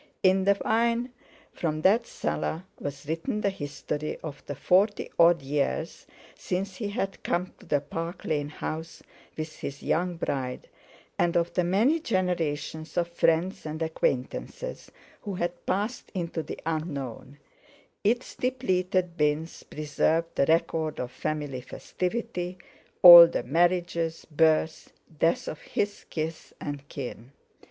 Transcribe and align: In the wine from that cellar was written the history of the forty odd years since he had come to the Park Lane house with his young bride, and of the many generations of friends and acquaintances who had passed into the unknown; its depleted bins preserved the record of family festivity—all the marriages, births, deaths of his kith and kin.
In 0.23 0.45
the 0.45 0.57
wine 0.65 1.11
from 1.53 1.81
that 1.83 2.07
cellar 2.07 2.63
was 2.79 3.07
written 3.07 3.41
the 3.41 3.51
history 3.51 4.17
of 4.23 4.43
the 4.47 4.55
forty 4.55 5.11
odd 5.19 5.43
years 5.43 6.07
since 6.33 6.77
he 6.77 6.87
had 6.89 7.21
come 7.21 7.53
to 7.59 7.67
the 7.67 7.81
Park 7.81 8.25
Lane 8.25 8.49
house 8.49 9.03
with 9.37 9.57
his 9.57 9.83
young 9.83 10.15
bride, 10.17 10.67
and 11.19 11.37
of 11.37 11.53
the 11.53 11.63
many 11.63 11.99
generations 11.99 12.97
of 12.97 13.09
friends 13.09 13.63
and 13.63 13.79
acquaintances 13.83 14.89
who 15.21 15.35
had 15.35 15.67
passed 15.67 16.11
into 16.15 16.41
the 16.41 16.59
unknown; 16.65 17.37
its 18.03 18.33
depleted 18.33 19.17
bins 19.17 19.61
preserved 19.61 20.33
the 20.33 20.47
record 20.47 20.99
of 20.99 21.11
family 21.11 21.61
festivity—all 21.61 23.27
the 23.27 23.43
marriages, 23.43 24.25
births, 24.31 24.91
deaths 25.19 25.47
of 25.47 25.61
his 25.61 26.05
kith 26.09 26.53
and 26.59 26.87
kin. 26.89 27.33